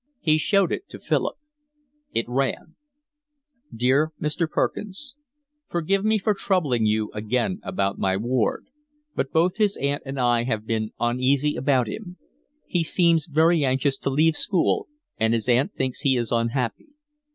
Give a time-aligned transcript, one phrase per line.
[0.19, 1.35] He showed it to Philip.
[2.11, 2.75] It ran:
[3.71, 4.49] Dear Mr.
[4.49, 5.13] Perkins,
[5.69, 8.65] Forgive me for troubling you again about my ward,
[9.15, 12.17] but both his Aunt and I have been uneasy about him.
[12.65, 14.87] He seems very anxious to leave school,
[15.19, 16.87] and his Aunt thinks he is unhappy.